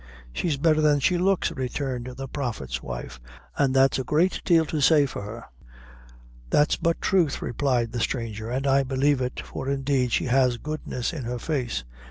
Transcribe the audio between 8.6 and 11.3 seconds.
I believe it; for indeed she has goodness in